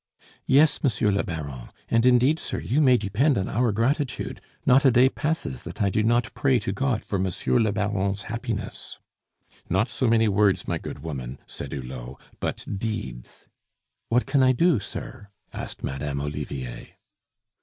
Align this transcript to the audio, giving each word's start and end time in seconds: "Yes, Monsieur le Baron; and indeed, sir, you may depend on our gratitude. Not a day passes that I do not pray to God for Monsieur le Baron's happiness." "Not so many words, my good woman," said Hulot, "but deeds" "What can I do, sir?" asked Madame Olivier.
"Yes, 0.47 0.81
Monsieur 0.83 1.11
le 1.11 1.23
Baron; 1.23 1.69
and 1.87 2.07
indeed, 2.07 2.39
sir, 2.39 2.57
you 2.59 2.81
may 2.81 2.97
depend 2.97 3.37
on 3.37 3.47
our 3.47 3.71
gratitude. 3.71 4.41
Not 4.65 4.83
a 4.83 4.89
day 4.89 5.09
passes 5.09 5.61
that 5.61 5.79
I 5.79 5.91
do 5.91 6.01
not 6.01 6.33
pray 6.33 6.57
to 6.57 6.71
God 6.71 7.03
for 7.05 7.19
Monsieur 7.19 7.59
le 7.59 7.71
Baron's 7.71 8.23
happiness." 8.23 8.97
"Not 9.69 9.89
so 9.89 10.07
many 10.07 10.27
words, 10.27 10.67
my 10.67 10.79
good 10.79 11.03
woman," 11.03 11.37
said 11.45 11.71
Hulot, 11.71 12.15
"but 12.39 12.65
deeds" 12.79 13.47
"What 14.09 14.25
can 14.25 14.41
I 14.41 14.53
do, 14.53 14.79
sir?" 14.79 15.27
asked 15.53 15.83
Madame 15.83 16.19
Olivier. 16.19 16.95